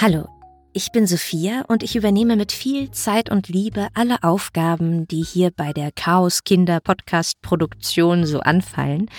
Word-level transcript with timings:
Hallo, 0.00 0.28
ich 0.72 0.92
bin 0.92 1.08
Sophia 1.08 1.64
und 1.66 1.82
ich 1.82 1.96
übernehme 1.96 2.36
mit 2.36 2.52
viel 2.52 2.92
Zeit 2.92 3.30
und 3.30 3.48
Liebe 3.48 3.88
alle 3.94 4.22
Aufgaben, 4.22 5.08
die 5.08 5.24
hier 5.24 5.50
bei 5.50 5.72
der 5.72 5.90
Chaos 5.90 6.44
Kinder 6.44 6.78
Podcast 6.78 7.42
Produktion 7.42 8.24
so 8.24 8.38
anfallen. 8.38 9.10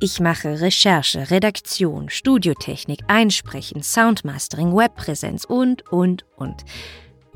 Ich 0.00 0.20
mache 0.20 0.60
Recherche, 0.60 1.30
Redaktion, 1.30 2.10
Studiotechnik, 2.10 3.00
Einsprechen, 3.06 3.82
Soundmastering, 3.82 4.76
Webpräsenz 4.76 5.46
und, 5.46 5.90
und, 5.90 6.26
und. 6.36 6.62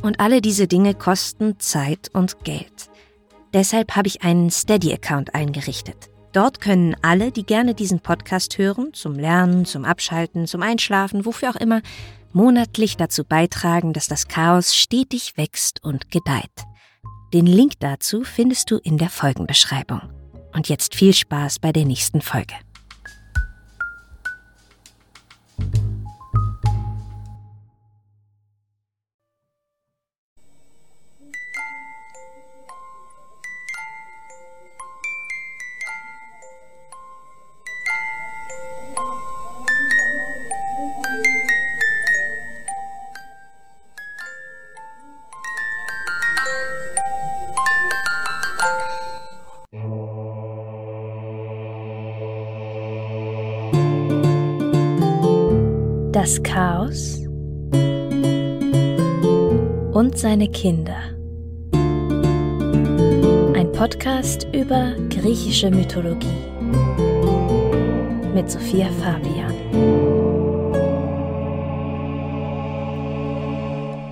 Und 0.02 0.20
alle 0.20 0.42
diese 0.42 0.66
Dinge 0.66 0.92
kosten 0.92 1.58
Zeit 1.58 2.10
und 2.12 2.44
Geld. 2.44 2.90
Deshalb 3.54 3.96
habe 3.96 4.08
ich 4.08 4.20
einen 4.20 4.50
Steady-Account 4.50 5.34
eingerichtet. 5.34 6.10
Dort 6.36 6.60
können 6.60 6.94
alle, 7.00 7.32
die 7.32 7.46
gerne 7.46 7.72
diesen 7.72 8.00
Podcast 8.00 8.58
hören, 8.58 8.92
zum 8.92 9.14
Lernen, 9.14 9.64
zum 9.64 9.86
Abschalten, 9.86 10.46
zum 10.46 10.60
Einschlafen, 10.60 11.24
wofür 11.24 11.48
auch 11.48 11.56
immer, 11.56 11.80
monatlich 12.34 12.98
dazu 12.98 13.24
beitragen, 13.24 13.94
dass 13.94 14.06
das 14.06 14.28
Chaos 14.28 14.76
stetig 14.76 15.38
wächst 15.38 15.82
und 15.82 16.10
gedeiht. 16.10 16.66
Den 17.32 17.46
Link 17.46 17.80
dazu 17.80 18.22
findest 18.22 18.70
du 18.70 18.76
in 18.76 18.98
der 18.98 19.08
Folgenbeschreibung. 19.08 20.02
Und 20.52 20.68
jetzt 20.68 20.94
viel 20.94 21.14
Spaß 21.14 21.58
bei 21.58 21.72
der 21.72 21.86
nächsten 21.86 22.20
Folge. 22.20 22.52
Das 56.26 56.42
Chaos 56.42 57.20
und 59.92 60.18
seine 60.18 60.48
Kinder. 60.48 60.96
Ein 63.54 63.70
Podcast 63.72 64.48
über 64.52 64.96
griechische 65.08 65.70
Mythologie 65.70 66.26
mit 68.34 68.50
Sophia 68.50 68.88
Fabian. 69.00 69.54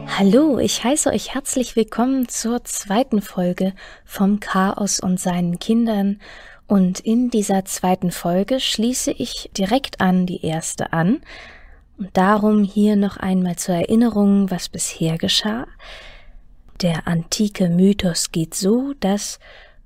Hallo, 0.07 0.61
ich 0.61 0.85
heiße 0.85 1.11
euch 1.11 1.35
herzlich 1.35 1.75
willkommen 1.75 2.29
zur 2.29 2.63
zweiten 2.63 3.23
Folge 3.23 3.73
vom 4.05 4.39
Chaos 4.39 5.01
und 5.01 5.19
seinen 5.19 5.59
Kindern. 5.59 6.21
Und 6.69 7.01
in 7.01 7.31
dieser 7.31 7.65
zweiten 7.65 8.13
Folge 8.13 8.61
schließe 8.61 9.11
ich 9.11 9.51
direkt 9.59 10.01
an 10.01 10.27
die 10.27 10.47
erste 10.47 10.93
an 10.93 11.21
und 11.99 12.17
darum 12.17 12.65
hier 12.65 12.97
noch 12.97 13.17
einmal 13.17 13.57
zur 13.57 13.77
Erinnerung, 13.77 14.51
was 14.51 14.69
bisher 14.69 15.19
geschah. 15.19 15.67
Der 16.83 17.07
antike 17.07 17.69
Mythos 17.69 18.33
geht 18.33 18.55
so, 18.55 18.95
dass, 19.01 19.39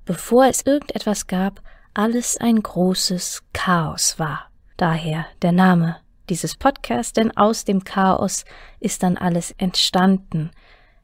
bevor 0.05 0.45
es 0.45 0.65
irgendetwas 0.65 1.27
gab, 1.27 1.61
alles 1.93 2.37
ein 2.37 2.61
großes 2.61 3.43
Chaos 3.53 4.17
war. 4.17 4.49
Daher 4.77 5.25
der 5.41 5.51
Name 5.51 5.97
dieses 6.29 6.55
Podcasts, 6.55 7.13
denn 7.13 7.35
aus 7.35 7.65
dem 7.65 7.83
Chaos 7.83 8.45
ist 8.79 9.03
dann 9.03 9.17
alles 9.17 9.51
entstanden. 9.57 10.51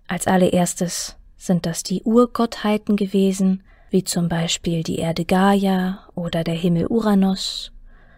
Als 0.07 0.27
allererstes 0.27 1.17
sind 1.37 1.65
das 1.65 1.83
die 1.83 2.03
Urgottheiten 2.03 2.95
gewesen, 2.95 3.63
wie 3.89 4.03
zum 4.03 4.29
Beispiel 4.29 4.83
die 4.83 4.99
Erde 4.99 5.25
Gaia 5.25 6.07
oder 6.15 6.43
der 6.43 6.55
Himmel 6.55 6.87
Uranus, 6.87 7.71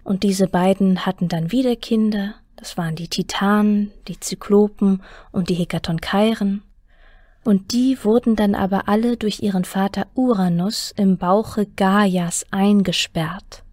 und 0.04 0.24
diese 0.24 0.48
beiden 0.48 1.06
hatten 1.06 1.28
dann 1.28 1.52
wieder 1.52 1.76
Kinder, 1.76 2.36
das 2.58 2.76
waren 2.76 2.96
die 2.96 3.08
Titanen, 3.08 3.92
die 4.08 4.20
Zyklopen 4.20 5.04
und 5.32 5.50
die 5.50 5.54
Hekatonkeiren. 5.54 6.64
Und 7.44 7.72
die 7.72 8.04
wurden 8.04 8.36
dann 8.36 8.56
aber 8.56 8.90
alle 8.90 9.16
durch 9.16 9.42
ihren 9.42 9.64
Vater 9.64 10.08
Uranus 10.16 10.92
im 10.98 11.18
Bauche 11.18 11.66
Gaias 11.66 12.46
eingesperrt. 12.52 13.64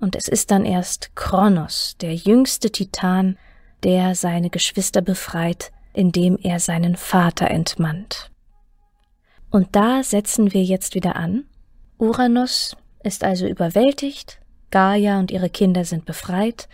Und 0.00 0.16
es 0.16 0.28
ist 0.28 0.50
dann 0.50 0.64
erst 0.64 1.14
Kronos, 1.14 1.96
der 2.00 2.14
jüngste 2.14 2.70
Titan, 2.70 3.38
der 3.84 4.14
seine 4.14 4.50
Geschwister 4.50 5.02
befreit, 5.02 5.72
indem 5.94 6.36
er 6.42 6.58
seinen 6.58 6.96
Vater 6.96 7.48
entmannt. 7.48 8.30
Und 9.50 9.68
da 9.76 10.02
setzen 10.02 10.52
wir 10.52 10.62
jetzt 10.62 10.94
wieder 10.94 11.16
an. 11.16 11.44
Uranus 11.98 12.76
ist 13.02 13.24
also 13.24 13.46
überwältigt, 13.46 14.40
Gaia 14.70 15.18
und 15.18 15.30
ihre 15.30 15.50
Kinder 15.50 15.84
sind 15.84 16.04
befreit, 16.04 16.68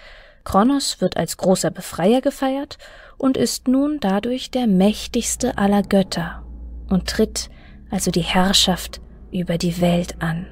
Kronos 0.46 1.00
wird 1.00 1.16
als 1.16 1.36
großer 1.38 1.72
Befreier 1.72 2.20
gefeiert 2.20 2.78
und 3.18 3.36
ist 3.36 3.66
nun 3.66 3.98
dadurch 4.00 4.52
der 4.52 4.68
mächtigste 4.68 5.58
aller 5.58 5.82
Götter 5.82 6.44
und 6.88 7.08
tritt 7.08 7.50
also 7.90 8.12
die 8.12 8.22
Herrschaft 8.22 9.00
über 9.32 9.58
die 9.58 9.80
Welt 9.80 10.22
an. 10.22 10.46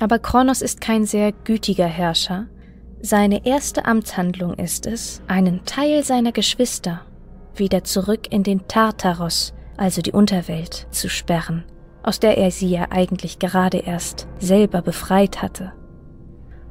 Aber 0.00 0.18
Kronos 0.18 0.62
ist 0.62 0.80
kein 0.80 1.04
sehr 1.04 1.30
gütiger 1.30 1.86
Herrscher. 1.86 2.48
Seine 3.02 3.46
erste 3.46 3.84
Amtshandlung 3.84 4.54
ist 4.54 4.84
es, 4.84 5.22
einen 5.28 5.64
Teil 5.64 6.02
seiner 6.02 6.32
Geschwister 6.32 7.02
wieder 7.54 7.84
zurück 7.84 8.32
in 8.32 8.42
den 8.42 8.66
Tartaros, 8.66 9.54
also 9.76 10.02
die 10.02 10.10
Unterwelt, 10.10 10.88
zu 10.90 11.08
sperren, 11.08 11.62
aus 12.02 12.18
der 12.18 12.36
er 12.36 12.50
sie 12.50 12.68
ja 12.68 12.88
eigentlich 12.90 13.38
gerade 13.38 13.78
erst 13.78 14.26
selber 14.40 14.82
befreit 14.82 15.40
hatte. 15.40 15.72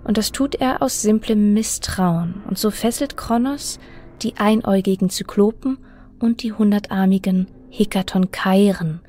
Und 0.04 0.18
das 0.18 0.32
tut 0.32 0.56
er 0.56 0.82
aus 0.82 1.02
simplem 1.02 1.54
Misstrauen, 1.54 2.44
und 2.48 2.58
so 2.58 2.72
fesselt 2.72 3.18
Kronos 3.18 3.80
die 4.22 4.38
einäugigen 4.38 5.10
Zyklopen 5.10 5.78
und 6.20 6.44
die 6.44 6.54
hundertarmigen 6.54 7.48
Hekatonkeiren, 7.70 9.02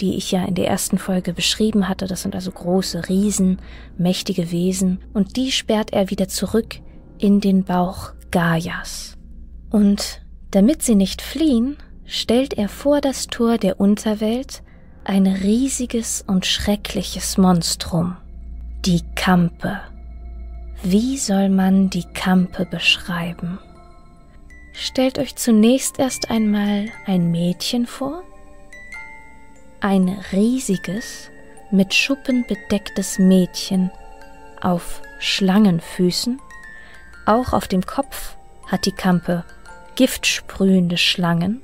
die 0.00 0.16
ich 0.16 0.30
ja 0.30 0.44
in 0.44 0.54
der 0.54 0.68
ersten 0.68 0.98
Folge 0.98 1.32
beschrieben 1.32 1.88
hatte. 1.88 2.06
Das 2.06 2.22
sind 2.22 2.34
also 2.34 2.50
große 2.50 3.08
Riesen, 3.08 3.58
mächtige 3.96 4.50
Wesen, 4.50 5.00
und 5.12 5.36
die 5.36 5.52
sperrt 5.52 5.92
er 5.92 6.10
wieder 6.10 6.28
zurück 6.28 6.76
in 7.18 7.40
den 7.40 7.64
Bauch 7.64 8.12
Gaias. 8.30 9.16
Und 9.70 10.22
damit 10.50 10.82
sie 10.82 10.94
nicht 10.94 11.22
fliehen, 11.22 11.76
stellt 12.04 12.54
er 12.54 12.68
vor 12.68 13.00
das 13.00 13.26
Tor 13.26 13.58
der 13.58 13.80
Unterwelt 13.80 14.62
ein 15.04 15.26
riesiges 15.26 16.24
und 16.26 16.46
schreckliches 16.46 17.38
Monstrum, 17.38 18.16
die 18.84 19.02
Kampe. 19.14 19.80
Wie 20.82 21.18
soll 21.18 21.48
man 21.48 21.90
die 21.90 22.04
Kampe 22.04 22.64
beschreiben? 22.64 23.58
Stellt 24.72 25.18
euch 25.18 25.34
zunächst 25.34 25.98
erst 25.98 26.30
einmal 26.30 26.86
ein 27.04 27.32
Mädchen 27.32 27.84
vor, 27.84 28.22
ein 29.80 30.08
riesiges, 30.32 31.30
mit 31.72 31.94
Schuppen 31.94 32.44
bedecktes 32.46 33.18
Mädchen 33.18 33.90
auf 34.60 35.02
Schlangenfüßen, 35.18 36.40
auch 37.26 37.52
auf 37.52 37.66
dem 37.66 37.84
Kopf 37.84 38.36
hat 38.68 38.86
die 38.86 38.92
Kampe 38.92 39.44
giftsprühende 39.96 40.96
Schlangen, 40.96 41.60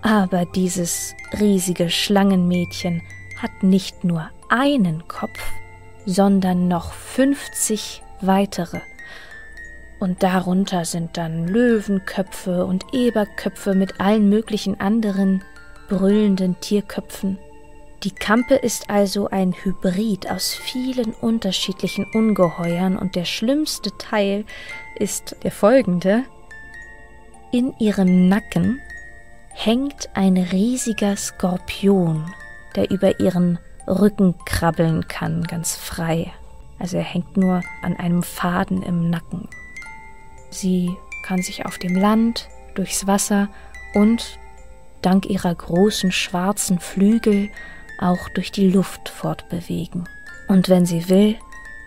aber 0.00 0.46
dieses 0.46 1.14
riesige 1.38 1.90
Schlangenmädchen 1.90 3.02
hat 3.36 3.62
nicht 3.62 4.04
nur 4.04 4.30
einen 4.48 5.06
Kopf, 5.06 5.38
sondern 6.08 6.68
noch 6.68 6.92
50 6.92 8.02
weitere. 8.22 8.80
Und 10.00 10.22
darunter 10.22 10.86
sind 10.86 11.18
dann 11.18 11.46
Löwenköpfe 11.46 12.64
und 12.64 12.86
Eberköpfe 12.94 13.74
mit 13.74 14.00
allen 14.00 14.30
möglichen 14.30 14.80
anderen 14.80 15.44
brüllenden 15.88 16.58
Tierköpfen. 16.60 17.38
Die 18.04 18.12
Kampe 18.12 18.54
ist 18.54 18.88
also 18.88 19.28
ein 19.28 19.52
Hybrid 19.52 20.30
aus 20.30 20.54
vielen 20.54 21.12
unterschiedlichen 21.12 22.06
Ungeheuern 22.14 22.96
und 22.96 23.14
der 23.14 23.26
schlimmste 23.26 23.90
Teil 23.98 24.46
ist 24.98 25.36
der 25.42 25.50
folgende. 25.50 26.22
In 27.52 27.74
ihrem 27.78 28.28
Nacken 28.28 28.80
hängt 29.52 30.08
ein 30.14 30.38
riesiger 30.38 31.16
Skorpion, 31.16 32.32
der 32.76 32.90
über 32.90 33.20
ihren 33.20 33.58
Rücken 33.88 34.34
krabbeln 34.44 35.08
kann, 35.08 35.44
ganz 35.44 35.76
frei. 35.76 36.32
Also 36.78 36.96
er 36.98 37.02
hängt 37.02 37.36
nur 37.36 37.62
an 37.82 37.96
einem 37.96 38.22
Faden 38.22 38.82
im 38.82 39.10
Nacken. 39.10 39.48
Sie 40.50 40.96
kann 41.24 41.42
sich 41.42 41.66
auf 41.66 41.78
dem 41.78 41.96
Land, 41.96 42.48
durchs 42.74 43.06
Wasser 43.06 43.48
und 43.94 44.38
dank 45.02 45.26
ihrer 45.26 45.54
großen 45.54 46.12
schwarzen 46.12 46.78
Flügel 46.78 47.48
auch 48.00 48.28
durch 48.30 48.52
die 48.52 48.70
Luft 48.70 49.08
fortbewegen. 49.08 50.08
Und 50.48 50.68
wenn 50.68 50.86
sie 50.86 51.08
will, 51.08 51.36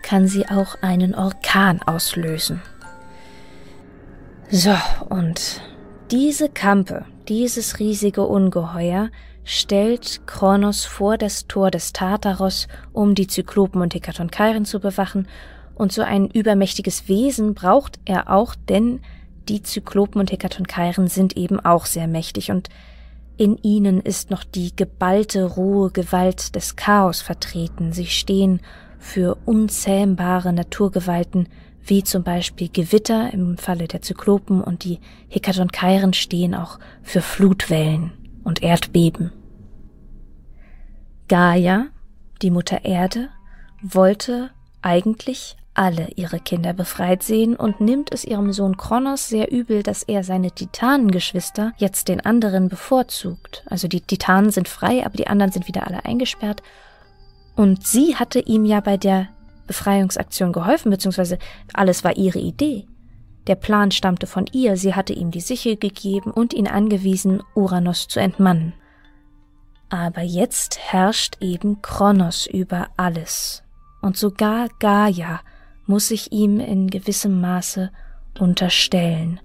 kann 0.02 0.28
sie 0.28 0.46
auch 0.48 0.82
einen 0.82 1.14
Orkan 1.14 1.80
auslösen. 1.82 2.60
So, 4.50 4.76
und 5.08 5.62
Diese 6.10 6.50
Kampe, 6.50 7.06
dieses 7.26 7.78
riesige 7.78 8.26
Ungeheuer, 8.26 9.08
stellt 9.44 10.26
Kronos 10.26 10.84
vor 10.84 11.18
das 11.18 11.46
Tor 11.46 11.70
des 11.70 11.92
Tartaros, 11.92 12.68
um 12.92 13.14
die 13.14 13.26
Zyklopen 13.26 13.82
und 13.82 13.94
Hekatonkairen 13.94 14.64
zu 14.64 14.80
bewachen, 14.80 15.26
und 15.74 15.92
so 15.92 16.02
ein 16.02 16.28
übermächtiges 16.28 17.08
Wesen 17.08 17.54
braucht 17.54 17.98
er 18.04 18.30
auch, 18.30 18.54
denn 18.54 19.00
die 19.48 19.62
Zyklopen 19.62 20.20
und 20.20 20.30
Hekatonkairen 20.30 21.08
sind 21.08 21.36
eben 21.36 21.58
auch 21.60 21.86
sehr 21.86 22.06
mächtig. 22.06 22.50
Und 22.50 22.68
in 23.36 23.56
ihnen 23.58 24.00
ist 24.00 24.30
noch 24.30 24.44
die 24.44 24.76
geballte 24.76 25.44
rohe 25.44 25.90
Gewalt 25.90 26.54
des 26.54 26.76
Chaos 26.76 27.20
vertreten. 27.20 27.92
Sie 27.92 28.06
stehen 28.06 28.60
für 28.98 29.36
unzähmbare 29.44 30.52
Naturgewalten, 30.52 31.48
wie 31.84 32.04
zum 32.04 32.22
Beispiel 32.22 32.68
Gewitter 32.68 33.32
im 33.32 33.56
Falle 33.56 33.88
der 33.88 34.02
Zyklopen. 34.02 34.62
Und 34.62 34.84
die 34.84 35.00
Hekatonkairen 35.28 36.12
stehen 36.12 36.54
auch 36.54 36.78
für 37.02 37.22
Flutwellen 37.22 38.12
und 38.44 38.62
Erdbeben. 38.62 39.32
Gaia, 41.28 41.86
die 42.42 42.50
Mutter 42.50 42.84
Erde, 42.84 43.28
wollte 43.82 44.50
eigentlich 44.82 45.56
alle 45.74 46.08
ihre 46.16 46.38
Kinder 46.38 46.72
befreit 46.74 47.22
sehen 47.22 47.56
und 47.56 47.80
nimmt 47.80 48.12
es 48.12 48.24
ihrem 48.24 48.52
Sohn 48.52 48.76
Kronos 48.76 49.28
sehr 49.28 49.50
übel, 49.50 49.82
dass 49.82 50.02
er 50.02 50.22
seine 50.22 50.50
Titanengeschwister 50.50 51.72
jetzt 51.78 52.08
den 52.08 52.20
anderen 52.20 52.68
bevorzugt. 52.68 53.64
Also 53.66 53.88
die 53.88 54.02
Titanen 54.02 54.50
sind 54.50 54.68
frei, 54.68 55.04
aber 55.06 55.16
die 55.16 55.28
anderen 55.28 55.52
sind 55.52 55.68
wieder 55.68 55.86
alle 55.86 56.04
eingesperrt. 56.04 56.62
Und 57.56 57.86
sie 57.86 58.16
hatte 58.16 58.40
ihm 58.40 58.64
ja 58.64 58.80
bei 58.80 58.96
der 58.96 59.28
Befreiungsaktion 59.66 60.52
geholfen, 60.52 60.90
beziehungsweise 60.90 61.38
alles 61.72 62.04
war 62.04 62.16
ihre 62.16 62.38
Idee. 62.38 62.86
Der 63.46 63.56
Plan 63.56 63.90
stammte 63.90 64.26
von 64.26 64.46
ihr, 64.52 64.76
sie 64.76 64.94
hatte 64.94 65.12
ihm 65.12 65.30
die 65.30 65.40
Sichel 65.40 65.76
gegeben 65.76 66.30
und 66.30 66.54
ihn 66.54 66.68
angewiesen, 66.68 67.42
Uranus 67.54 68.06
zu 68.06 68.20
entmannen. 68.20 68.74
Aber 69.88 70.22
jetzt 70.22 70.78
herrscht 70.78 71.36
eben 71.40 71.82
Kronos 71.82 72.46
über 72.46 72.88
alles. 72.96 73.62
Und 74.00 74.16
sogar 74.16 74.68
Gaia 74.78 75.40
muss 75.86 76.08
sich 76.08 76.32
ihm 76.32 76.60
in 76.60 76.88
gewissem 76.88 77.40
Maße 77.40 77.90
unterstellen. 78.38 79.40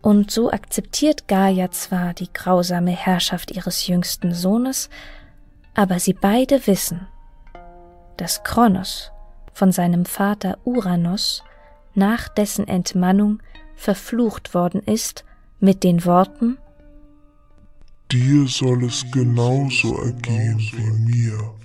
Und 0.00 0.30
so 0.30 0.50
akzeptiert 0.52 1.26
Gaia 1.26 1.70
zwar 1.72 2.14
die 2.14 2.32
grausame 2.32 2.92
Herrschaft 2.92 3.50
ihres 3.50 3.86
jüngsten 3.88 4.32
Sohnes, 4.32 4.88
aber 5.74 5.98
sie 5.98 6.14
beide 6.14 6.66
wissen, 6.66 7.08
dass 8.16 8.44
Kronos 8.44 9.10
von 9.52 9.72
seinem 9.72 10.04
Vater 10.04 10.58
Uranus 10.64 11.42
nach 11.96 12.28
dessen 12.28 12.68
Entmannung 12.68 13.42
verflucht 13.74 14.54
worden 14.54 14.80
ist 14.80 15.24
mit 15.60 15.84
den 15.84 16.04
Worten 16.04 16.58
Dir 18.12 18.46
soll 18.46 18.84
es 18.84 19.04
genauso 19.10 19.98
ergehen 19.98 20.58
wie 20.58 21.12
mir 21.12 21.56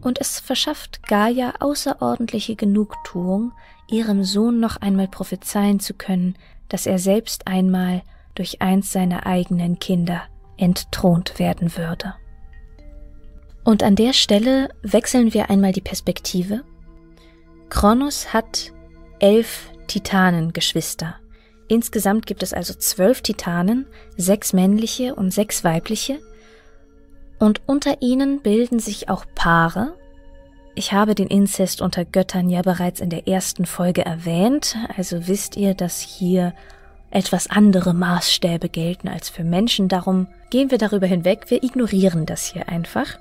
und 0.00 0.20
es 0.20 0.40
verschafft 0.40 1.02
Gaia 1.06 1.54
außerordentliche 1.60 2.56
Genugtuung, 2.56 3.52
ihrem 3.90 4.24
Sohn 4.24 4.60
noch 4.60 4.76
einmal 4.76 5.08
prophezeien 5.08 5.80
zu 5.80 5.94
können, 5.94 6.36
dass 6.68 6.86
er 6.86 6.98
selbst 6.98 7.46
einmal 7.46 8.02
durch 8.34 8.62
eins 8.62 8.92
seiner 8.92 9.26
eigenen 9.26 9.78
Kinder 9.78 10.22
entthront 10.56 11.38
werden 11.38 11.76
würde. 11.76 12.14
Und 13.64 13.82
an 13.82 13.96
der 13.96 14.12
Stelle 14.12 14.70
wechseln 14.82 15.34
wir 15.34 15.50
einmal 15.50 15.72
die 15.72 15.80
Perspektive. 15.80 16.62
Kronos 17.68 18.32
hat 18.32 18.72
elf 19.20 19.70
Titanengeschwister. 19.86 21.16
Insgesamt 21.68 22.26
gibt 22.26 22.42
es 22.42 22.52
also 22.52 22.74
zwölf 22.74 23.20
Titanen, 23.20 23.86
sechs 24.16 24.52
männliche 24.52 25.14
und 25.14 25.32
sechs 25.32 25.64
weibliche, 25.64 26.18
und 27.38 27.60
unter 27.66 28.02
ihnen 28.02 28.40
bilden 28.40 28.80
sich 28.80 29.08
auch 29.08 29.24
Paare. 29.34 29.94
Ich 30.74 30.92
habe 30.92 31.14
den 31.14 31.28
Inzest 31.28 31.80
unter 31.80 32.04
Göttern 32.04 32.48
ja 32.48 32.62
bereits 32.62 33.00
in 33.00 33.10
der 33.10 33.28
ersten 33.28 33.64
Folge 33.64 34.04
erwähnt, 34.04 34.76
also 34.96 35.28
wisst 35.28 35.56
ihr, 35.56 35.74
dass 35.74 36.00
hier 36.00 36.54
etwas 37.10 37.48
andere 37.48 37.94
Maßstäbe 37.94 38.68
gelten 38.68 39.08
als 39.08 39.28
für 39.28 39.44
Menschen, 39.44 39.88
darum 39.88 40.26
gehen 40.50 40.70
wir 40.70 40.78
darüber 40.78 41.06
hinweg, 41.06 41.46
wir 41.48 41.62
ignorieren 41.62 42.26
das 42.26 42.46
hier 42.46 42.68
einfach. 42.68 43.18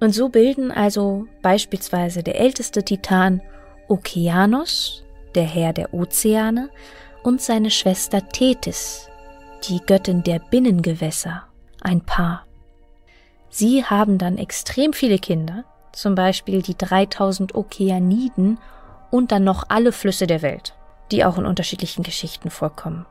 Und 0.00 0.14
so 0.14 0.28
bilden 0.28 0.70
also 0.70 1.26
beispielsweise 1.42 2.22
der 2.22 2.40
älteste 2.40 2.82
Titan 2.84 3.42
Okeanos, 3.90 5.04
der 5.34 5.44
Herr 5.44 5.72
der 5.72 5.92
Ozeane, 5.92 6.70
und 7.22 7.42
seine 7.42 7.70
Schwester 7.70 8.26
Tethys, 8.28 9.08
die 9.64 9.80
Göttin 9.84 10.22
der 10.22 10.38
Binnengewässer, 10.38 11.44
ein 11.82 12.00
Paar. 12.00 12.46
Sie 13.50 13.84
haben 13.84 14.16
dann 14.16 14.38
extrem 14.38 14.92
viele 14.92 15.18
Kinder, 15.18 15.64
zum 15.92 16.14
Beispiel 16.14 16.62
die 16.62 16.78
3000 16.78 17.54
Okeaniden 17.54 18.58
und 19.10 19.32
dann 19.32 19.44
noch 19.44 19.64
alle 19.68 19.92
Flüsse 19.92 20.26
der 20.26 20.40
Welt, 20.40 20.74
die 21.10 21.24
auch 21.24 21.36
in 21.36 21.44
unterschiedlichen 21.44 22.04
Geschichten 22.04 22.48
vorkommen. 22.48 23.06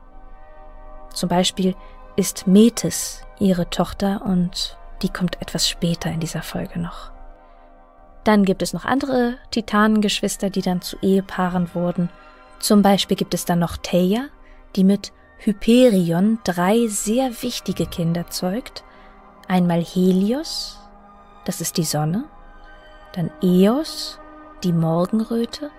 Zum 1.12 1.28
Beispiel 1.28 1.76
ist 2.16 2.46
Metis 2.46 3.22
ihre 3.38 3.68
Tochter 3.68 4.22
und 4.24 4.78
die 5.02 5.10
kommt 5.10 5.40
etwas 5.42 5.68
später 5.68 6.10
in 6.10 6.20
dieser 6.20 6.42
Folge 6.42 6.78
noch. 6.78 7.12
Dann 8.24 8.44
gibt 8.44 8.62
es 8.62 8.72
noch 8.72 8.84
andere 8.84 9.36
Titanengeschwister, 9.50 10.50
die 10.50 10.62
dann 10.62 10.82
zu 10.82 10.96
Ehepaaren 11.00 11.74
wurden. 11.74 12.10
Zum 12.58 12.82
Beispiel 12.82 13.16
gibt 13.16 13.34
es 13.34 13.44
dann 13.44 13.58
noch 13.58 13.76
Theia, 13.76 14.26
die 14.76 14.84
mit 14.84 15.12
Hyperion 15.38 16.38
drei 16.44 16.86
sehr 16.88 17.42
wichtige 17.42 17.86
Kinder 17.86 18.28
zeugt, 18.28 18.84
Einmal 19.50 19.82
Helios, 19.82 20.78
das 21.44 21.60
ist 21.60 21.76
die 21.76 21.82
Sonne, 21.82 22.26
dann 23.14 23.32
Eos, 23.42 24.20
die 24.62 24.72
Morgenröte 24.72 25.72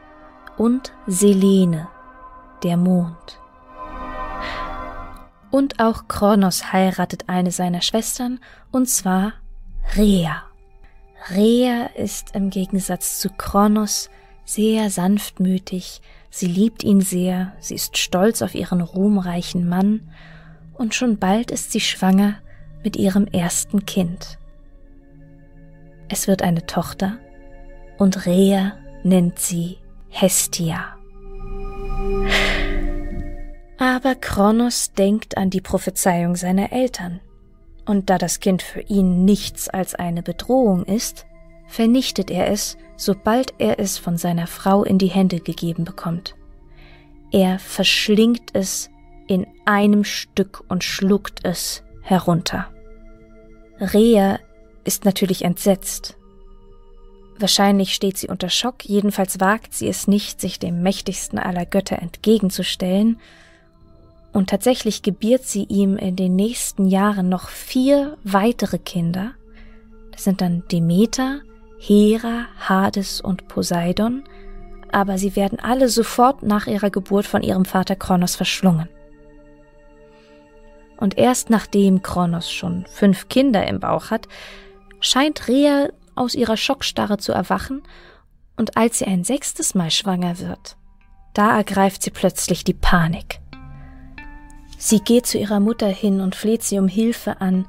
und 0.57 0.91
Selene, 1.07 1.87
der 2.63 2.75
Mond. 2.75 3.39
Und 5.51 5.79
auch 5.79 6.09
Kronos 6.09 6.73
heiratet 6.73 7.29
eine 7.29 7.51
seiner 7.51 7.81
Schwestern, 7.81 8.41
und 8.71 8.89
zwar 8.89 9.35
Rhea. 9.95 10.50
Rhea 11.29 11.89
ist 11.95 12.35
im 12.35 12.49
Gegensatz 12.49 13.19
zu 13.19 13.29
Kronos 13.29 14.09
sehr 14.43 14.89
sanftmütig, 14.89 16.01
sie 16.29 16.47
liebt 16.47 16.83
ihn 16.83 17.01
sehr, 17.01 17.53
sie 17.59 17.75
ist 17.75 17.97
stolz 17.97 18.41
auf 18.41 18.55
ihren 18.55 18.81
ruhmreichen 18.81 19.69
Mann, 19.69 20.09
und 20.73 20.95
schon 20.95 21.19
bald 21.19 21.51
ist 21.51 21.71
sie 21.71 21.79
schwanger 21.79 22.35
mit 22.83 22.95
ihrem 22.95 23.27
ersten 23.27 23.85
Kind. 23.85 24.39
Es 26.09 26.27
wird 26.27 26.41
eine 26.41 26.65
Tochter 26.65 27.19
und 27.97 28.25
Rea 28.25 28.73
nennt 29.03 29.37
sie 29.37 29.77
Hestia. 30.09 30.97
Aber 33.77 34.15
Kronos 34.15 34.93
denkt 34.93 35.37
an 35.37 35.49
die 35.49 35.61
Prophezeiung 35.61 36.35
seiner 36.35 36.71
Eltern, 36.71 37.19
und 37.85 38.09
da 38.09 38.17
das 38.17 38.39
Kind 38.39 38.61
für 38.61 38.81
ihn 38.81 39.25
nichts 39.25 39.69
als 39.69 39.95
eine 39.95 40.23
Bedrohung 40.23 40.85
ist, 40.85 41.25
vernichtet 41.67 42.29
er 42.29 42.49
es, 42.49 42.77
sobald 42.97 43.53
er 43.57 43.79
es 43.79 43.97
von 43.97 44.17
seiner 44.17 44.47
Frau 44.47 44.83
in 44.83 44.97
die 44.97 45.07
Hände 45.07 45.39
gegeben 45.39 45.85
bekommt. 45.85 46.35
Er 47.31 47.59
verschlingt 47.59 48.51
es 48.53 48.89
in 49.27 49.47
einem 49.65 50.03
Stück 50.03 50.63
und 50.67 50.83
schluckt 50.83 51.45
es 51.45 51.83
herunter. 52.01 52.69
Rea 53.79 54.39
ist 54.83 55.05
natürlich 55.05 55.43
entsetzt. 55.43 56.17
Wahrscheinlich 57.39 57.93
steht 57.93 58.17
sie 58.17 58.27
unter 58.27 58.49
Schock, 58.49 58.85
jedenfalls 58.85 59.39
wagt 59.39 59.73
sie 59.73 59.87
es 59.87 60.07
nicht, 60.07 60.41
sich 60.41 60.59
dem 60.59 60.83
mächtigsten 60.83 61.39
aller 61.39 61.65
Götter 61.65 61.99
entgegenzustellen, 61.99 63.19
und 64.33 64.49
tatsächlich 64.49 65.01
gebiert 65.01 65.43
sie 65.43 65.63
ihm 65.63 65.97
in 65.97 66.15
den 66.15 66.35
nächsten 66.35 66.87
Jahren 66.87 67.29
noch 67.29 67.49
vier 67.49 68.17
weitere 68.23 68.77
Kinder. 68.77 69.31
Das 70.11 70.23
sind 70.23 70.41
dann 70.41 70.63
Demeter, 70.71 71.41
Hera, 71.77 72.45
Hades 72.59 73.21
und 73.21 73.47
Poseidon, 73.47 74.23
aber 74.91 75.17
sie 75.17 75.35
werden 75.35 75.59
alle 75.59 75.89
sofort 75.89 76.43
nach 76.43 76.67
ihrer 76.67 76.89
Geburt 76.89 77.25
von 77.25 77.43
ihrem 77.43 77.65
Vater 77.65 77.95
Kronos 77.95 78.35
verschlungen 78.35 78.89
und 81.01 81.17
erst 81.17 81.49
nachdem 81.49 82.03
Kronos 82.03 82.49
schon 82.49 82.85
fünf 82.85 83.27
Kinder 83.27 83.67
im 83.67 83.79
Bauch 83.79 84.11
hat, 84.11 84.27
scheint 85.01 85.47
Rhea 85.47 85.89
aus 86.15 86.35
ihrer 86.35 86.55
Schockstarre 86.57 87.17
zu 87.17 87.33
erwachen, 87.33 87.81
und 88.55 88.77
als 88.77 88.99
sie 88.99 89.05
ein 89.05 89.23
sechstes 89.23 89.73
Mal 89.73 89.89
schwanger 89.89 90.37
wird, 90.37 90.77
da 91.33 91.57
ergreift 91.57 92.03
sie 92.03 92.11
plötzlich 92.11 92.63
die 92.63 92.75
Panik. 92.75 93.39
Sie 94.83 94.99
geht 94.99 95.27
zu 95.27 95.37
ihrer 95.37 95.59
Mutter 95.59 95.89
hin 95.89 96.21
und 96.21 96.33
fleht 96.33 96.63
sie 96.63 96.79
um 96.79 96.87
Hilfe 96.87 97.39
an, 97.39 97.67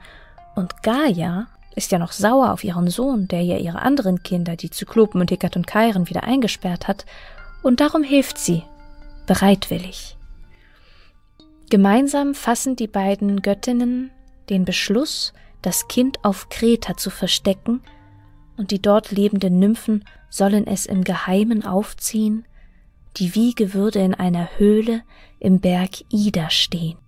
und 0.57 0.83
Gaia 0.83 1.47
ist 1.76 1.92
ja 1.92 1.99
noch 1.99 2.12
sauer 2.12 2.54
auf 2.54 2.64
ihren 2.64 2.88
Sohn, 2.88 3.28
der 3.28 3.42
ja 3.42 3.59
ihre 3.59 3.83
anderen 3.83 4.23
Kinder, 4.23 4.57
die 4.57 4.71
Zyklopen 4.71 5.21
und 5.21 5.31
Hekatonkairen, 5.31 6.09
wieder 6.09 6.25
eingesperrt 6.25 6.88
hat, 6.88 7.04
und 7.62 7.81
darum 7.81 8.02
hilft 8.02 8.38
sie, 8.38 8.62
bereitwillig. 9.26 10.16
Gemeinsam 11.69 12.35
fassen 12.35 12.76
die 12.76 12.88
beiden 12.88 13.42
Göttinnen 13.42 14.11
den 14.49 14.64
Beschluss, 14.64 15.35
das 15.61 15.88
Kind 15.88 16.25
auf 16.25 16.49
Kreta 16.49 16.97
zu 16.97 17.11
verstecken, 17.11 17.83
und 18.57 18.71
die 18.71 18.81
dort 18.81 19.11
lebenden 19.11 19.59
Nymphen 19.59 20.02
sollen 20.31 20.66
es 20.66 20.87
im 20.87 21.04
Geheimen 21.04 21.66
aufziehen, 21.66 22.47
die 23.19 23.35
Wiege 23.35 23.75
würde 23.75 23.99
in 23.99 24.14
einer 24.14 24.49
Höhle 24.57 25.02
im 25.40 25.61
Berg 25.61 26.11
Ida 26.11 26.49
stehen. 26.49 27.01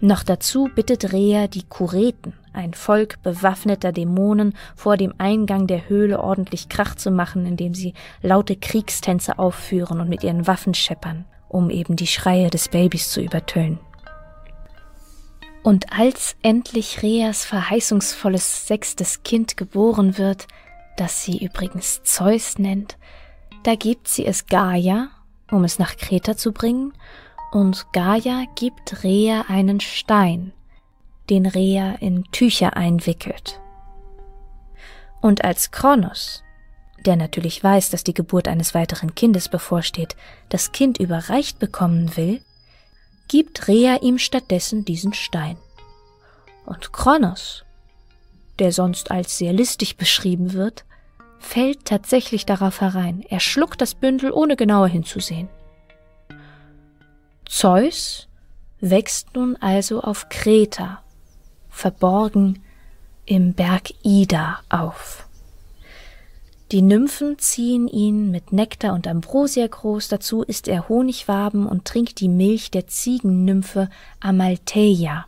Noch 0.00 0.22
dazu 0.22 0.70
bittet 0.74 1.12
Rea 1.12 1.46
die 1.46 1.62
Kureten, 1.62 2.32
ein 2.54 2.72
Volk 2.72 3.22
bewaffneter 3.22 3.92
Dämonen, 3.92 4.54
vor 4.74 4.96
dem 4.96 5.12
Eingang 5.18 5.66
der 5.66 5.90
Höhle 5.90 6.20
ordentlich 6.20 6.70
Krach 6.70 6.94
zu 6.94 7.10
machen, 7.10 7.44
indem 7.44 7.74
sie 7.74 7.92
laute 8.22 8.56
Kriegstänze 8.56 9.38
aufführen 9.38 10.00
und 10.00 10.08
mit 10.08 10.24
ihren 10.24 10.46
Waffen 10.46 10.72
scheppern, 10.72 11.26
um 11.48 11.68
eben 11.68 11.96
die 11.96 12.06
Schreie 12.06 12.48
des 12.48 12.68
Babys 12.68 13.10
zu 13.10 13.20
übertönen. 13.20 13.78
Und 15.62 15.92
als 15.92 16.34
endlich 16.40 17.02
Reas 17.02 17.44
verheißungsvolles 17.44 18.66
sechstes 18.66 19.22
Kind 19.22 19.58
geboren 19.58 20.16
wird, 20.16 20.48
das 20.96 21.22
sie 21.22 21.44
übrigens 21.44 22.02
Zeus 22.02 22.58
nennt, 22.58 22.96
da 23.64 23.74
gibt 23.74 24.08
sie 24.08 24.24
es 24.24 24.46
Gaia, 24.46 25.10
um 25.50 25.64
es 25.64 25.78
nach 25.78 25.98
Kreta 25.98 26.34
zu 26.36 26.52
bringen, 26.52 26.94
und 27.50 27.92
Gaia 27.92 28.44
gibt 28.54 29.02
Rea 29.02 29.44
einen 29.48 29.80
Stein, 29.80 30.52
den 31.28 31.46
Rea 31.46 31.96
in 32.00 32.24
Tücher 32.32 32.76
einwickelt. 32.76 33.60
Und 35.20 35.44
als 35.44 35.70
Kronos, 35.70 36.42
der 37.04 37.16
natürlich 37.16 37.62
weiß, 37.62 37.90
dass 37.90 38.04
die 38.04 38.14
Geburt 38.14 38.48
eines 38.48 38.74
weiteren 38.74 39.14
Kindes 39.14 39.48
bevorsteht, 39.48 40.16
das 40.48 40.72
Kind 40.72 40.98
überreicht 40.98 41.58
bekommen 41.58 42.16
will, 42.16 42.40
gibt 43.28 43.68
Rea 43.68 43.96
ihm 44.00 44.18
stattdessen 44.18 44.84
diesen 44.84 45.12
Stein. 45.12 45.56
Und 46.66 46.92
Kronos, 46.92 47.64
der 48.58 48.72
sonst 48.72 49.10
als 49.10 49.38
sehr 49.38 49.52
listig 49.52 49.96
beschrieben 49.96 50.52
wird, 50.52 50.84
fällt 51.38 51.84
tatsächlich 51.84 52.44
darauf 52.44 52.80
herein. 52.80 53.24
Er 53.28 53.40
schluckt 53.40 53.80
das 53.80 53.94
Bündel, 53.94 54.30
ohne 54.30 54.56
genauer 54.56 54.88
hinzusehen. 54.88 55.48
Zeus 57.50 58.28
wächst 58.80 59.34
nun 59.34 59.56
also 59.56 60.00
auf 60.02 60.28
Kreta, 60.28 61.02
verborgen 61.68 62.62
im 63.26 63.54
Berg 63.54 63.90
Ida 64.04 64.60
auf. 64.68 65.26
Die 66.70 66.80
Nymphen 66.80 67.40
ziehen 67.40 67.88
ihn 67.88 68.30
mit 68.30 68.52
Nektar 68.52 68.94
und 68.94 69.08
Ambrosia 69.08 69.66
groß, 69.66 70.06
dazu 70.06 70.42
isst 70.42 70.68
er 70.68 70.88
Honigwaben 70.88 71.66
und 71.66 71.84
trinkt 71.84 72.20
die 72.20 72.28
Milch 72.28 72.70
der 72.70 72.86
Ziegennymphe 72.86 73.90
Amaltheia. 74.20 75.26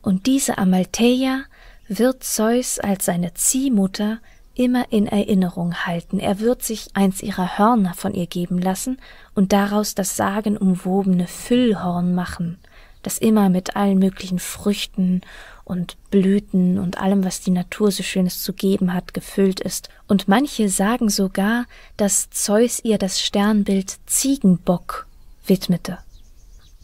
Und 0.00 0.26
diese 0.26 0.56
Amaltheia 0.56 1.44
wird 1.88 2.24
Zeus 2.24 2.78
als 2.78 3.04
seine 3.04 3.34
Ziehmutter 3.34 4.18
immer 4.54 4.90
in 4.90 5.06
Erinnerung 5.06 5.74
halten. 5.86 6.18
Er 6.18 6.40
wird 6.40 6.62
sich 6.62 6.90
eins 6.94 7.22
ihrer 7.22 7.58
Hörner 7.58 7.94
von 7.94 8.14
ihr 8.14 8.26
geben 8.26 8.58
lassen 8.58 8.98
und 9.34 9.52
daraus 9.52 9.94
das 9.94 10.16
sagenumwobene 10.16 11.26
Füllhorn 11.26 12.14
machen, 12.14 12.58
das 13.02 13.18
immer 13.18 13.48
mit 13.48 13.76
allen 13.76 13.98
möglichen 13.98 14.38
Früchten 14.38 15.22
und 15.64 15.96
Blüten 16.10 16.78
und 16.78 16.98
allem, 16.98 17.24
was 17.24 17.40
die 17.40 17.50
Natur 17.50 17.90
so 17.90 18.02
Schönes 18.02 18.42
zu 18.42 18.52
geben 18.52 18.92
hat, 18.92 19.14
gefüllt 19.14 19.60
ist. 19.60 19.88
Und 20.08 20.28
manche 20.28 20.68
sagen 20.68 21.08
sogar, 21.08 21.66
dass 21.96 22.30
Zeus 22.30 22.80
ihr 22.84 22.98
das 22.98 23.20
Sternbild 23.20 23.98
Ziegenbock 24.06 25.06
widmete. 25.46 25.98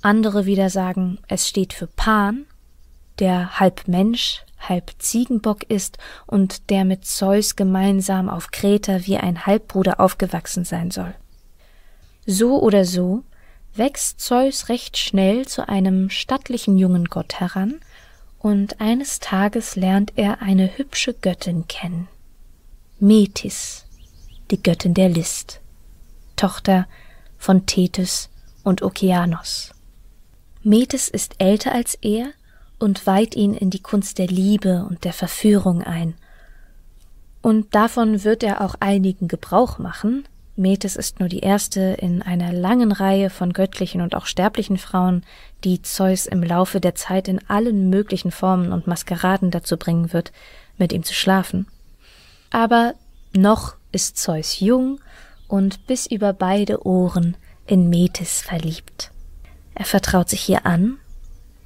Andere 0.00 0.46
wieder 0.46 0.70
sagen, 0.70 1.18
es 1.28 1.48
steht 1.48 1.72
für 1.72 1.88
Pan, 1.88 2.46
der 3.20 3.60
halb 3.60 3.88
Mensch, 3.88 4.44
halb 4.58 4.92
Ziegenbock 4.98 5.64
ist 5.64 5.98
und 6.26 6.70
der 6.70 6.84
mit 6.84 7.04
Zeus 7.04 7.56
gemeinsam 7.56 8.28
auf 8.28 8.50
Kreta 8.50 9.06
wie 9.06 9.16
ein 9.16 9.46
Halbbruder 9.46 10.00
aufgewachsen 10.00 10.64
sein 10.64 10.90
soll. 10.90 11.14
So 12.26 12.60
oder 12.60 12.84
so 12.84 13.22
wächst 13.74 14.20
Zeus 14.20 14.68
recht 14.68 14.96
schnell 14.96 15.46
zu 15.46 15.68
einem 15.68 16.10
stattlichen 16.10 16.76
jungen 16.76 17.06
Gott 17.06 17.40
heran, 17.40 17.80
und 18.40 18.80
eines 18.80 19.18
Tages 19.18 19.74
lernt 19.74 20.12
er 20.16 20.40
eine 20.42 20.78
hübsche 20.78 21.12
Göttin 21.12 21.66
kennen. 21.66 22.08
Metis, 23.00 23.84
die 24.50 24.62
Göttin 24.62 24.94
der 24.94 25.08
List, 25.08 25.60
Tochter 26.36 26.86
von 27.36 27.66
Tethys 27.66 28.28
und 28.62 28.82
Okeanos. 28.82 29.74
Metis 30.62 31.08
ist 31.08 31.34
älter 31.38 31.72
als 31.72 31.96
er 31.96 32.32
und 32.78 33.06
weiht 33.06 33.34
ihn 33.34 33.54
in 33.54 33.70
die 33.70 33.82
Kunst 33.82 34.18
der 34.18 34.28
Liebe 34.28 34.86
und 34.88 35.04
der 35.04 35.12
Verführung 35.12 35.82
ein. 35.82 36.14
Und 37.42 37.74
davon 37.74 38.24
wird 38.24 38.42
er 38.42 38.60
auch 38.60 38.74
einigen 38.80 39.28
Gebrauch 39.28 39.78
machen. 39.78 40.24
Metis 40.56 40.96
ist 40.96 41.20
nur 41.20 41.28
die 41.28 41.38
erste 41.38 41.80
in 41.80 42.20
einer 42.20 42.52
langen 42.52 42.90
Reihe 42.90 43.30
von 43.30 43.52
göttlichen 43.52 44.00
und 44.00 44.16
auch 44.16 44.26
sterblichen 44.26 44.76
Frauen, 44.76 45.24
die 45.62 45.82
Zeus 45.82 46.26
im 46.26 46.42
Laufe 46.42 46.80
der 46.80 46.96
Zeit 46.96 47.28
in 47.28 47.40
allen 47.48 47.90
möglichen 47.90 48.32
Formen 48.32 48.72
und 48.72 48.88
Maskeraden 48.88 49.50
dazu 49.50 49.76
bringen 49.76 50.12
wird, 50.12 50.32
mit 50.76 50.92
ihm 50.92 51.04
zu 51.04 51.14
schlafen. 51.14 51.68
Aber 52.50 52.94
noch 53.32 53.76
ist 53.92 54.18
Zeus 54.18 54.58
jung 54.58 55.00
und 55.46 55.86
bis 55.86 56.06
über 56.06 56.32
beide 56.32 56.84
Ohren 56.84 57.36
in 57.66 57.88
Metis 57.88 58.42
verliebt. 58.42 59.12
Er 59.74 59.84
vertraut 59.84 60.28
sich 60.28 60.48
ihr 60.48 60.66
an 60.66 60.98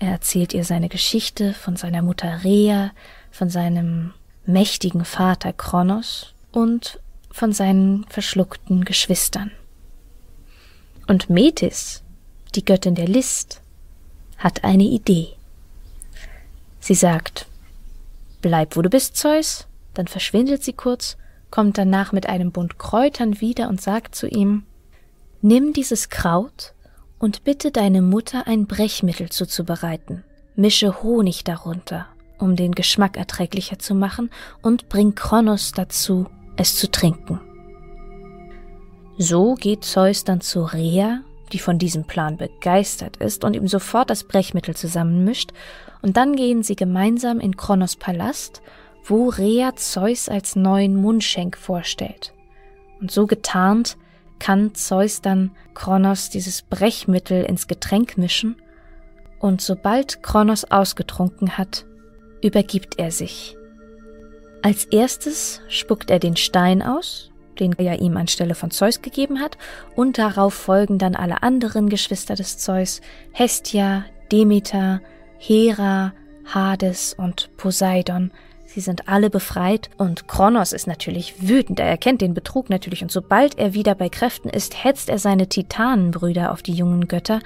er 0.02 0.11
erzählt 0.11 0.52
ihr 0.52 0.64
seine 0.64 0.88
Geschichte 0.88 1.54
von 1.54 1.76
seiner 1.76 2.02
Mutter 2.02 2.42
Rea, 2.42 2.90
von 3.30 3.49
seinem 3.49 4.12
mächtigen 4.44 5.04
Vater 5.04 5.52
Kronos 5.52 6.35
und 6.50 6.99
von 7.30 7.52
seinen 7.52 8.04
verschluckten 8.09 8.85
Geschwistern. 8.85 9.52
Und 11.06 11.30
Metis, 11.30 12.02
die 12.56 12.64
Göttin 12.64 12.97
der 12.97 13.06
List, 13.06 13.62
hat 14.38 14.64
eine 14.64 14.82
Idee. 14.82 15.28
Sie 16.80 16.94
sagt, 16.94 17.47
Bleib, 18.40 18.76
wo 18.76 18.82
du 18.82 18.90
bist, 18.90 19.16
Zeus, 19.16 19.68
dann 19.94 20.09
verschwindet 20.09 20.64
sie 20.64 20.73
kurz, 20.73 21.16
kommt 21.52 21.78
danach 21.78 22.11
mit 22.11 22.26
einem 22.26 22.50
Bund 22.50 22.76
Kräutern 22.76 23.40
wieder 23.40 23.68
und 23.68 23.80
sagt 23.80 24.16
zu 24.16 24.26
ihm, 24.26 24.64
Nimm 25.42 25.73
dieses 25.73 26.09
Kraut 26.09 26.75
und 27.23 27.45
bitte 27.45 27.71
deine 27.71 28.02
Mutter 28.02 28.49
ein 28.49 28.67
Brechmittel 28.67 29.31
zuzubereiten. 29.31 30.25
Mische 30.57 31.05
Honig 31.05 31.45
darunter, 31.45 32.09
um 32.37 32.57
den 32.57 32.73
Geschmack 32.73 33.17
erträglicher 33.17 33.79
zu 33.79 33.95
machen, 33.95 34.29
und 34.61 34.88
bring 34.88 35.14
Kronos 35.14 35.71
dazu, 35.71 36.26
es 36.57 36.75
zu 36.75 36.91
trinken. 36.91 37.41
So 39.19 39.55
geht 39.55 39.85
Zeus 39.85 40.25
dann 40.25 40.41
zu 40.41 40.64
Rea, 40.64 41.21
die 41.52 41.61
von 41.61 41.79
diesem 41.79 42.09
Plan 42.09 42.38
begeistert 42.38 43.19
ist 43.19 43.45
und 43.45 43.55
ihm 43.55 43.69
sofort 43.69 44.11
das 44.11 44.25
Brechmittel 44.25 44.75
zusammenmischt, 44.75 45.52
und 46.02 46.17
dann 46.17 46.35
gehen 46.35 46.64
sie 46.64 46.75
gemeinsam 46.75 47.38
in 47.38 47.57
Kronos 47.57 47.95
Palast, 47.95 48.62
wo 49.05 49.29
Rea 49.29 49.76
Zeus 49.76 50.29
als 50.29 50.57
neuen 50.57 50.97
Mundschenk 50.97 51.57
vorstellt. 51.57 52.33
Und 53.00 53.12
so 53.12 53.29
getarnt 53.29 53.97
kann 54.42 54.75
Zeus 54.75 55.20
dann 55.20 55.52
Kronos 55.72 56.28
dieses 56.28 56.62
Brechmittel 56.62 57.44
ins 57.44 57.68
Getränk 57.68 58.18
mischen, 58.18 58.56
und 59.38 59.61
sobald 59.61 60.20
Kronos 60.25 60.64
ausgetrunken 60.64 61.58
hat, 61.58 61.87
übergibt 62.42 62.99
er 62.99 63.12
sich. 63.12 63.56
Als 64.61 64.84
erstes 64.87 65.61
spuckt 65.68 66.11
er 66.11 66.18
den 66.18 66.34
Stein 66.34 66.82
aus, 66.82 67.30
den 67.61 67.72
er 67.75 68.00
ihm 68.00 68.16
anstelle 68.16 68.56
von 68.56 68.72
Zeus 68.72 69.00
gegeben 69.00 69.38
hat, 69.38 69.58
und 69.94 70.18
darauf 70.18 70.54
folgen 70.54 70.99
dann 70.99 71.14
alle 71.14 71.44
anderen 71.44 71.88
Geschwister 71.88 72.34
des 72.34 72.58
Zeus, 72.58 73.00
Hestia, 73.30 74.06
Demeter, 74.32 75.02
Hera, 75.38 76.14
Hades 76.52 77.14
und 77.14 77.56
Poseidon, 77.56 78.32
Sie 78.75 78.81
sind 78.81 79.07
alle 79.07 79.29
befreit 79.29 79.91
und 79.99 80.29
Kronos 80.29 80.73
ist 80.73 80.87
natürlich 80.87 81.47
wütend. 81.47 81.79
Er 81.79 81.88
erkennt 81.88 82.23
den 82.23 82.33
Betrug 82.33 82.71
natürlich 82.71 83.02
und 83.02 83.12
sobald 83.12 83.59
er 83.59 83.75
wieder 83.75 83.95
bei 83.95 84.09
Kräften 84.09 84.49
ist, 84.49 84.83
hetzt 84.83 85.11
er 85.11 85.19
seine 85.19 85.47
Titanenbrüder 85.47 86.52
auf 86.52 86.62
die 86.62 86.73
jungen 86.73 87.07
Götter 87.07 87.41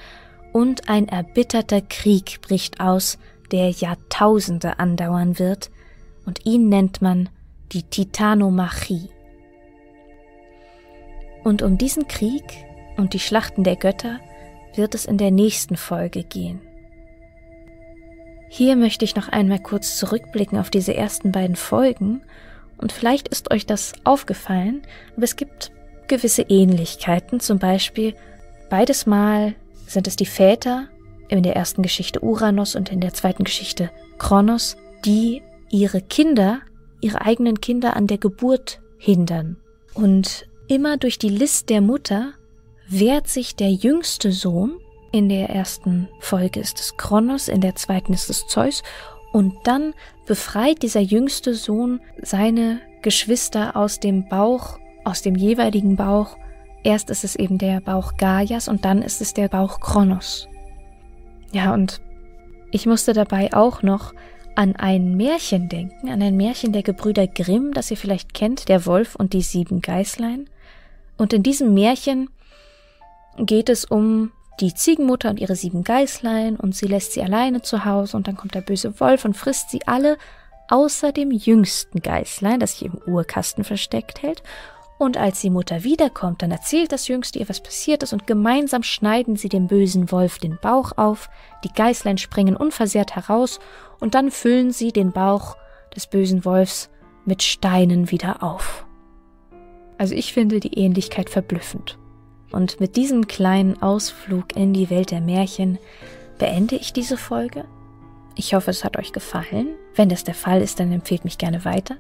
und 0.53 0.89
ein 0.89 1.09
erbitterter 1.09 1.81
Krieg 1.81 2.41
bricht 2.43 2.79
aus, 2.79 3.19
der 3.51 3.71
Jahrtausende 3.71 4.79
andauern 4.79 5.41
wird 5.41 5.71
und 6.27 6.47
ihn 6.47 6.69
nennt 6.69 7.03
man 7.03 7.29
die 7.73 7.83
Titanomachie. 7.83 9.11
Und 11.43 11.63
um 11.63 11.77
diesen 11.77 12.07
Krieg 12.07 12.45
und 12.97 13.15
die 13.15 13.21
Schlachten 13.21 13.65
der 13.65 13.77
Götter 13.77 14.21
wird 14.77 14.95
es 14.95 15.07
in 15.07 15.19
der 15.19 15.33
nächsten 15.33 15.77
Folge 15.77 16.23
gehen. 16.23 16.61
Hier 18.49 18.77
möchte 18.77 19.05
ich 19.05 19.17
noch 19.17 19.29
einmal 19.29 19.59
kurz 19.59 19.97
zurückblicken 19.97 20.59
auf 20.59 20.71
diese 20.71 20.95
ersten 20.95 21.33
beiden 21.33 21.57
Folgen 21.57 22.23
und 22.79 22.93
vielleicht 22.93 23.29
ist 23.29 23.51
euch 23.51 23.67
das 23.67 23.93
aufgefallen, 24.05 24.83
aber 25.17 25.25
es 25.25 25.37
gibt 25.37 25.73
gewisse 26.09 26.43
Ähnlichkeiten, 26.43 27.41
zum 27.41 27.59
Beispiel 27.59 28.15
beides 28.71 29.07
Mal 29.07 29.55
sind 29.87 30.07
es 30.07 30.17
die 30.17 30.27
Väter, 30.27 30.89
in 31.29 31.43
der 31.43 31.57
ersten 31.57 31.83
Geschichte 31.83 32.23
Uranus 32.23 32.77
und 32.77 32.91
in 32.91 33.01
der 33.01 33.13
zweiten 33.13 33.45
Geschichte 33.45 33.91
Kronos, 34.19 34.77
die 35.05 35.43
ihre 35.71 36.01
Kinder, 36.01 36.61
ihre 37.01 37.23
eigenen 37.23 37.61
Kinder 37.61 37.97
an 37.97 38.07
der 38.07 38.19
Geburt 38.19 38.81
hindern. 38.99 39.57
Und 39.95 40.47
immer 40.69 40.97
durch 40.97 41.19
die 41.19 41.29
List 41.29 41.69
der 41.69 41.81
Mutter 41.81 42.33
wehrt 42.89 43.29
sich 43.29 43.57
der 43.57 43.73
jüngste 43.73 44.31
Sohn, 44.33 44.79
in 45.17 45.29
der 45.29 45.49
ersten 45.49 46.09
Folge 46.21 46.61
ist 46.61 46.79
es 46.79 46.97
Kronos, 46.97 47.49
in 47.49 47.63
der 47.63 47.75
zweiten 47.75 48.13
ist 48.13 48.29
es 48.29 48.47
Zeus, 48.47 48.83
und 49.33 49.55
dann 49.65 49.95
befreit 50.27 50.83
dieser 50.83 51.01
jüngste 51.01 51.55
Sohn 51.55 52.01
seine 52.21 52.81
Geschwister 53.03 53.77
aus 53.77 53.99
dem 53.99 54.29
Bauch, 54.29 54.79
aus 55.05 55.23
dem 55.23 55.35
jeweiligen 55.35 55.97
Bauch. 55.97 56.37
Erst 56.83 57.11
ist 57.11 57.25
es 57.25 57.37
eben 57.37 57.59
der 57.59 57.81
Bauch 57.81 58.17
Gaias 58.17 58.69
und 58.69 58.85
dann 58.85 59.03
ist 59.03 59.21
es 59.21 59.33
der 59.33 59.49
Bauch 59.49 59.81
Kronos. 59.81 60.49
Ja, 61.53 61.73
und 61.73 62.01
ich 62.71 62.87
musste 62.87 63.13
dabei 63.13 63.53
auch 63.55 63.83
noch 63.83 64.13
an 64.55 64.77
ein 64.77 65.17
Märchen 65.17 65.69
denken, 65.69 66.09
an 66.09 66.23
ein 66.23 66.37
Märchen 66.37 66.73
der 66.73 66.83
Gebrüder 66.83 67.27
Grimm, 67.27 67.73
das 67.73 67.91
ihr 67.91 67.97
vielleicht 67.97 68.35
kennt, 68.35 68.69
der 68.69 68.85
Wolf 68.87 69.15
und 69.15 69.33
die 69.33 69.43
sieben 69.43 69.81
Geißlein. 69.81 70.49
Und 71.17 71.33
in 71.33 71.43
diesem 71.43 71.75
Märchen 71.75 72.29
geht 73.39 73.69
es 73.69 73.85
um 73.85 74.33
die 74.61 74.75
Ziegenmutter 74.75 75.31
und 75.31 75.39
ihre 75.41 75.57
sieben 75.57 75.85
Geißlein 75.85 76.57
und 76.57 76.75
sie 76.75 76.87
lässt 76.87 77.13
sie 77.13 77.23
alleine 77.23 77.63
zu 77.63 77.85
Hause 77.85 78.17
und 78.17 78.27
dann 78.27 78.37
kommt 78.37 78.55
der 78.55 78.63
böse 78.63 78.99
Wolf 79.01 79.25
und 79.25 79.37
frisst 79.37 79.71
sie 79.71 79.87
alle, 79.87 80.17
außer 80.69 81.13
dem 81.13 81.31
jüngsten 81.31 82.01
Geißlein, 82.01 82.61
das 82.61 82.79
sich 82.79 82.87
im 82.87 82.99
Urkasten 83.07 83.65
versteckt 83.65 84.23
hält. 84.23 84.43
Und 84.99 85.19
als 85.19 85.43
die 85.43 85.51
Mutter 85.51 85.85
wiederkommt, 85.85 86.41
dann 86.41 86.51
erzählt 86.51 86.91
das 86.91 87.07
Jüngste 87.07 87.39
ihr, 87.39 87.49
was 87.51 87.63
passiert 87.63 88.03
ist, 88.03 88.15
und 88.15 88.27
gemeinsam 88.27 88.83
schneiden 88.83 89.37
sie 89.37 89.51
dem 89.51 89.67
bösen 89.67 90.11
Wolf 90.11 90.39
den 90.39 90.59
Bauch 90.61 90.93
auf, 90.97 91.29
die 91.65 91.73
Geißlein 91.73 92.17
springen 92.17 92.57
unversehrt 92.57 93.15
heraus, 93.15 93.61
und 94.01 94.15
dann 94.15 94.31
füllen 94.31 94.71
sie 94.73 94.93
den 94.93 95.13
Bauch 95.13 95.57
des 95.95 96.07
bösen 96.07 96.47
Wolfs 96.47 96.89
mit 97.27 97.43
Steinen 97.43 98.11
wieder 98.11 98.43
auf. 98.43 98.87
Also 99.99 100.15
ich 100.15 100.33
finde 100.33 100.61
die 100.61 100.79
Ähnlichkeit 100.79 101.29
verblüffend. 101.29 101.99
Und 102.53 102.81
mit 102.81 102.97
diesem 102.97 103.27
kleinen 103.27 103.83
Ausflug 103.83 104.57
in 104.57 104.73
die 104.73 104.91
Welt 104.91 105.11
der 105.11 105.21
Märchen 105.21 105.79
beende 106.39 106.77
ich 106.77 106.93
diese 106.93 107.17
Folge. 107.17 107.65
Ich 108.35 108.55
hoffe, 108.55 108.71
es 108.71 108.85
hat 108.85 108.99
euch 108.99 109.13
gefallen. 109.13 109.69
Wenn 109.95 110.09
das 110.09 110.25
der 110.25 110.35
Fall 110.35 110.61
ist, 110.61 110.79
dann 110.79 110.93
empfehlt 110.93 111.25
mich 111.25 111.39
gerne 111.39 111.65
weiter. 111.65 111.97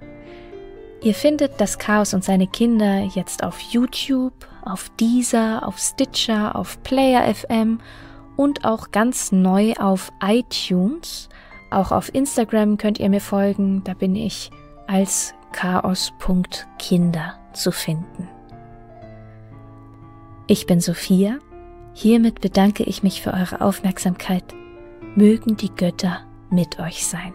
Ihr 1.03 1.15
findet 1.15 1.61
das 1.61 1.79
Chaos 1.79 2.15
und 2.15 2.25
seine 2.25 2.47
Kinder 2.47 3.01
jetzt 3.15 3.43
auf 3.43 3.61
YouTube, 3.61 4.47
auf 4.65 4.91
Deezer, 5.01 5.67
auf 5.67 5.79
Stitcher, 5.79 6.57
auf 6.57 6.83
Player 6.83 7.33
FM 7.35 7.81
und 8.37 8.65
auch 8.65 8.91
ganz 8.91 9.33
neu 9.33 9.75
auf 9.75 10.13
iTunes. 10.23 11.29
Auch 11.71 11.93
auf 11.93 12.15
Instagram 12.15 12.77
könnt 12.77 12.99
ihr 12.99 13.09
mir 13.09 13.21
folgen, 13.21 13.83
da 13.85 13.95
bin 13.95 14.15
ich 14.15 14.51
als 14.87 15.35
chaos.kinder 15.53 17.35
zu 17.53 17.73
finden. 17.73 18.36
Ich 20.49 20.67
bin 20.67 20.81
Sophia. 20.81 21.41
Hiermit 21.93 22.41
bedanke 22.41 22.85
ich 22.85 23.03
mich 23.03 23.21
für 23.21 23.33
eure 23.33 23.63
Aufmerksamkeit. 23.63 24.45
Mögen 25.17 25.57
die 25.57 25.75
Götter 25.75 26.21
mit 26.51 26.79
euch 26.79 27.05
sein. 27.05 27.35